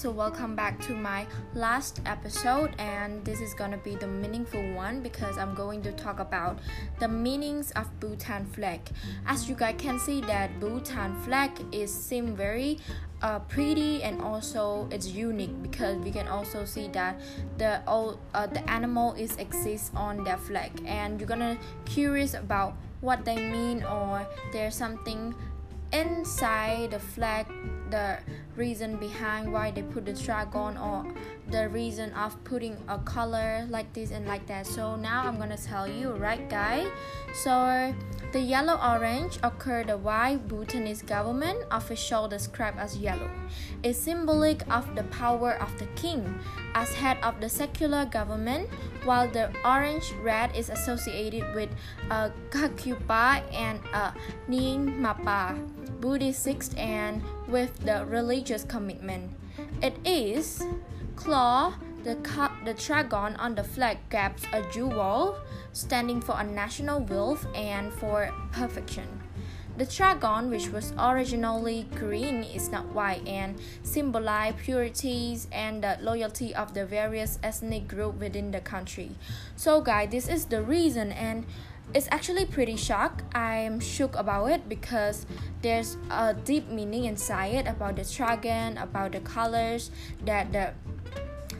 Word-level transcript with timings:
so 0.00 0.10
welcome 0.10 0.54
back 0.54 0.80
to 0.80 0.94
my 0.94 1.26
last 1.52 2.00
episode, 2.06 2.74
and 2.78 3.24
this 3.24 3.40
is 3.40 3.52
gonna 3.54 3.76
be 3.78 3.96
the 3.96 4.06
meaningful 4.06 4.62
one 4.72 5.02
because 5.02 5.36
I'm 5.36 5.54
going 5.54 5.82
to 5.82 5.92
talk 5.92 6.20
about 6.20 6.58
the 7.00 7.08
meanings 7.08 7.70
of 7.72 7.88
Bhutan 7.98 8.46
flag. 8.46 8.80
As 9.26 9.48
you 9.48 9.54
guys 9.54 9.74
can 9.78 9.98
see, 9.98 10.20
that 10.22 10.60
Bhutan 10.60 11.20
flag 11.22 11.50
is 11.72 11.92
seem 11.92 12.36
very 12.36 12.78
uh, 13.20 13.40
pretty 13.40 14.02
and 14.02 14.22
also 14.22 14.88
it's 14.90 15.08
unique 15.08 15.60
because 15.60 15.98
we 15.98 16.10
can 16.10 16.28
also 16.28 16.64
see 16.64 16.88
that 16.88 17.20
the 17.58 17.82
all 17.86 18.18
uh, 18.32 18.46
the 18.46 18.62
animal 18.70 19.14
is 19.14 19.36
exists 19.36 19.90
on 19.94 20.24
their 20.24 20.38
flag, 20.38 20.70
and 20.86 21.20
you're 21.20 21.28
gonna 21.28 21.58
curious 21.84 22.34
about 22.34 22.74
what 23.00 23.24
they 23.24 23.36
mean 23.36 23.82
or 23.84 24.26
there's 24.52 24.74
something 24.74 25.34
inside 25.92 26.92
the 26.92 26.98
flag 26.98 27.46
the 27.90 28.18
reason 28.56 28.96
behind 28.96 29.52
why 29.52 29.70
they 29.70 29.82
put 29.82 30.06
the 30.06 30.12
dragon 30.12 30.76
or 30.78 31.04
the 31.50 31.68
reason 31.68 32.12
of 32.12 32.42
putting 32.44 32.76
a 32.88 32.98
color 32.98 33.66
like 33.68 33.92
this 33.92 34.12
and 34.12 34.26
like 34.26 34.46
that. 34.46 34.66
So 34.66 34.96
now 34.96 35.26
i'm 35.26 35.38
gonna 35.38 35.56
tell 35.56 35.88
you 35.88 36.10
right 36.12 36.48
guys? 36.48 36.86
So 37.34 37.92
the 38.32 38.40
yellow 38.40 38.78
orange 38.78 39.38
occurred 39.42 39.88
the 39.88 39.96
why 39.96 40.36
bhutanese 40.36 41.02
government 41.02 41.58
official 41.70 42.28
described 42.28 42.78
as 42.78 42.96
yellow. 42.96 43.30
Is 43.82 43.98
symbolic 43.98 44.62
of 44.72 44.94
the 44.94 45.04
power 45.04 45.54
of 45.54 45.76
the 45.78 45.86
king 45.96 46.38
as 46.74 46.92
head 46.94 47.18
of 47.22 47.40
the 47.40 47.48
secular 47.48 48.04
government 48.04 48.68
while 49.04 49.28
the 49.28 49.50
orange 49.64 50.12
red 50.22 50.54
is 50.54 50.68
associated 50.68 51.44
with 51.54 51.70
uh, 52.10 52.28
a 52.28 52.50
Kagyupa 52.50 53.42
and 53.52 53.80
uh, 53.92 54.12
a 54.12 54.50
nyingmapa 54.50 55.58
Buddhist 56.00 56.76
and 56.76 57.22
with 57.48 57.76
the 57.80 58.04
religious 58.06 58.64
commitment. 58.64 59.32
It 59.82 59.96
is 60.04 60.62
claw 61.16 61.74
the, 62.04 62.16
the 62.64 62.74
dragon 62.74 63.36
on 63.36 63.54
the 63.54 63.64
flag 63.64 63.98
gaps 64.08 64.44
a 64.52 64.62
jewel 64.72 65.36
standing 65.72 66.20
for 66.20 66.40
a 66.40 66.44
national 66.44 67.00
wealth 67.04 67.46
and 67.54 67.92
for 67.92 68.32
perfection. 68.52 69.06
The 69.76 69.86
dragon, 69.86 70.50
which 70.50 70.68
was 70.68 70.92
originally 70.98 71.86
green, 71.94 72.44
is 72.44 72.68
now 72.68 72.82
white 72.82 73.26
and 73.26 73.56
symbolize 73.82 74.54
purities 74.62 75.48
and 75.52 75.82
the 75.82 75.96
loyalty 76.02 76.54
of 76.54 76.74
the 76.74 76.84
various 76.84 77.38
ethnic 77.42 77.88
group 77.88 78.20
within 78.20 78.50
the 78.50 78.60
country. 78.60 79.12
So, 79.56 79.80
guys, 79.80 80.10
this 80.10 80.28
is 80.28 80.46
the 80.46 80.62
reason 80.62 81.12
and 81.12 81.46
it's 81.92 82.08
actually 82.12 82.44
pretty 82.44 82.76
shocked. 82.76 83.22
I'm 83.34 83.80
shook 83.80 84.14
about 84.14 84.46
it 84.46 84.68
because 84.68 85.26
there's 85.62 85.96
a 86.10 86.34
deep 86.34 86.68
meaning 86.68 87.06
inside 87.06 87.54
it 87.54 87.66
about 87.66 87.96
the 87.96 88.04
dragon, 88.04 88.78
about 88.78 89.12
the 89.12 89.20
colors 89.20 89.90
that 90.24 90.52
the 90.52 90.72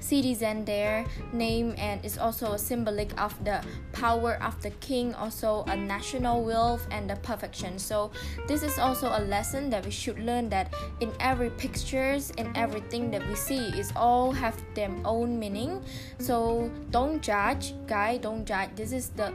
citizen 0.00 0.64
there 0.64 1.04
name 1.32 1.74
and 1.78 2.04
it's 2.04 2.18
also 2.18 2.52
a 2.52 2.58
symbolic 2.58 3.18
of 3.20 3.32
the 3.44 3.62
power 3.92 4.42
of 4.42 4.60
the 4.62 4.70
king 4.80 5.14
also 5.14 5.64
a 5.68 5.76
national 5.76 6.42
wealth 6.44 6.86
and 6.90 7.08
the 7.08 7.16
perfection. 7.16 7.78
So 7.78 8.10
this 8.48 8.62
is 8.62 8.78
also 8.78 9.08
a 9.08 9.20
lesson 9.20 9.70
that 9.70 9.84
we 9.84 9.90
should 9.90 10.18
learn 10.18 10.48
that 10.50 10.72
in 11.00 11.12
every 11.20 11.50
pictures 11.50 12.30
in 12.36 12.50
everything 12.56 13.10
that 13.10 13.26
we 13.28 13.34
see 13.34 13.68
is 13.78 13.92
all 13.94 14.32
have 14.32 14.56
their 14.74 14.90
own 15.04 15.38
meaning. 15.38 15.82
So 16.18 16.70
don't 16.90 17.22
judge 17.22 17.74
guy 17.86 18.16
don't 18.16 18.44
judge. 18.44 18.70
This 18.74 18.92
is 18.92 19.10
the 19.10 19.32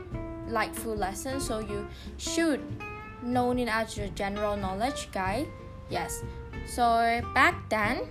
like 0.48 0.74
full 0.74 0.96
lesson. 0.96 1.40
So 1.40 1.60
you 1.60 1.86
should 2.18 2.60
know 3.22 3.52
it 3.52 3.68
as 3.68 3.96
your 3.96 4.08
general 4.08 4.56
knowledge 4.56 5.08
guy. 5.12 5.46
Yes. 5.90 6.22
So 6.66 7.20
back 7.34 7.68
then 7.68 8.08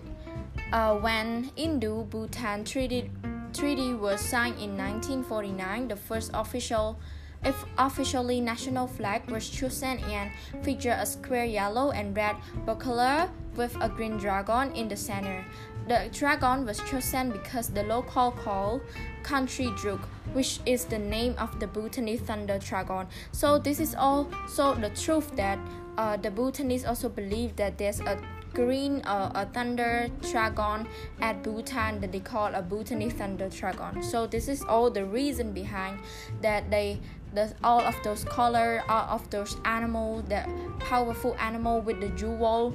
uh, 0.75 0.93
when 0.93 1.49
Indo 1.55 2.03
Bhutan 2.03 2.65
Treaty, 2.65 3.09
Treaty 3.53 3.93
was 3.93 4.19
signed 4.19 4.59
in 4.59 4.75
1949 4.75 5.87
the 5.87 5.95
first 5.95 6.31
official 6.33 6.99
if 7.45 7.55
officially 7.77 8.41
national 8.41 8.85
flag 8.85 9.29
was 9.31 9.49
chosen 9.49 9.99
and 9.99 10.31
featured 10.65 10.97
a 10.99 11.05
square 11.05 11.45
yellow 11.45 11.91
and 11.91 12.17
red 12.17 12.35
color 12.79 13.29
with 13.55 13.73
a 13.79 13.87
green 13.87 14.17
dragon 14.17 14.73
in 14.73 14.89
the 14.89 14.97
center. 14.97 15.45
The 15.87 16.09
dragon 16.11 16.65
was 16.65 16.79
chosen 16.89 17.31
because 17.31 17.69
the 17.69 17.83
local 17.83 18.31
call 18.31 18.81
country 19.23 19.67
druk, 19.77 20.01
which 20.33 20.59
is 20.65 20.85
the 20.85 20.99
name 20.99 21.35
of 21.37 21.57
the 21.59 21.67
Bhutanese 21.67 22.21
thunder 22.21 22.59
dragon. 22.59 23.07
So 23.31 23.59
this 23.59 23.79
is 23.79 23.95
also 23.95 24.75
the 24.75 24.89
truth 24.89 25.33
that 25.35 25.59
uh, 25.97 26.17
the 26.17 26.31
Bhutanese 26.31 26.83
also 26.83 27.07
believe 27.07 27.55
that 27.55 27.77
there's 27.77 28.01
a 28.01 28.19
green 28.55 29.01
uh, 29.01 29.29
a 29.35 29.45
thunder 29.53 30.07
dragon 30.31 30.87
at 31.21 31.43
Bhutan 31.43 31.99
that 31.99 32.11
they 32.11 32.21
call 32.21 32.55
a 32.55 32.61
Bhutanese 32.61 33.13
thunder 33.13 33.49
dragon. 33.49 34.01
So 34.01 34.25
this 34.25 34.47
is 34.47 34.63
all 34.63 34.89
the 34.89 35.05
reason 35.05 35.51
behind 35.51 35.99
that 36.41 36.71
they 36.71 36.99
the 37.35 37.53
all 37.63 37.81
of 37.81 37.95
those 38.01 38.23
color, 38.23 38.81
all 38.87 39.19
of 39.19 39.29
those 39.29 39.57
animal, 39.65 40.23
the 40.29 40.47
powerful 40.79 41.35
animal 41.37 41.81
with 41.81 41.99
the 41.99 42.09
jewel 42.15 42.73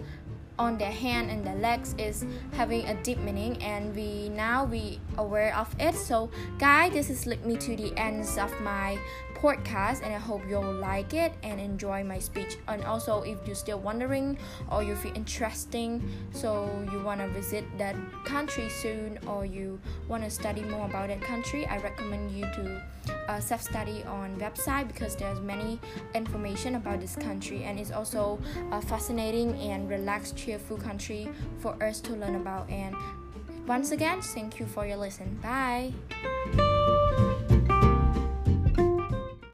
on 0.60 0.76
their 0.76 0.92
hand 0.92 1.30
and 1.30 1.42
their 1.42 1.56
legs 1.56 1.94
is 1.96 2.26
having 2.52 2.84
a 2.86 2.94
deep 3.02 3.16
meaning 3.20 3.56
and 3.62 3.96
we 3.96 4.28
now 4.28 4.62
we 4.62 5.00
aware 5.16 5.56
of 5.56 5.74
it 5.80 5.94
so 5.94 6.28
guys 6.58 6.92
this 6.92 7.08
is 7.08 7.24
lead 7.24 7.40
me 7.46 7.56
to 7.56 7.74
the 7.74 7.96
ends 7.96 8.36
of 8.36 8.52
my 8.60 8.98
podcast 9.40 10.02
and 10.02 10.14
I 10.14 10.18
hope 10.18 10.42
you'll 10.48 10.72
like 10.74 11.14
it 11.14 11.32
and 11.42 11.60
enjoy 11.60 12.04
my 12.04 12.18
speech. 12.18 12.58
And 12.68 12.84
also, 12.84 13.22
if 13.22 13.38
you're 13.46 13.56
still 13.56 13.80
wondering 13.80 14.38
or 14.70 14.82
you 14.82 14.94
feel 14.94 15.14
interesting, 15.14 16.02
so 16.32 16.68
you 16.92 17.00
want 17.00 17.20
to 17.20 17.28
visit 17.28 17.64
that 17.78 17.96
country 18.24 18.68
soon 18.68 19.18
or 19.26 19.44
you 19.44 19.80
want 20.08 20.24
to 20.24 20.30
study 20.30 20.62
more 20.62 20.86
about 20.86 21.08
that 21.08 21.22
country, 21.22 21.66
I 21.66 21.78
recommend 21.78 22.30
you 22.32 22.42
to 22.42 22.82
uh, 23.28 23.40
self-study 23.40 24.04
on 24.04 24.38
website 24.38 24.88
because 24.88 25.16
there's 25.16 25.40
many 25.40 25.80
information 26.14 26.74
about 26.74 27.00
this 27.00 27.16
country 27.16 27.64
and 27.64 27.78
it's 27.78 27.90
also 27.90 28.38
a 28.72 28.82
fascinating 28.82 29.54
and 29.60 29.88
relaxed, 29.88 30.36
cheerful 30.36 30.76
country 30.76 31.28
for 31.58 31.80
us 31.82 32.00
to 32.00 32.12
learn 32.12 32.36
about. 32.36 32.68
And 32.68 32.94
once 33.66 33.92
again, 33.92 34.20
thank 34.20 34.58
you 34.58 34.66
for 34.66 34.86
your 34.86 34.96
listen. 34.96 35.38
Bye. 35.42 35.92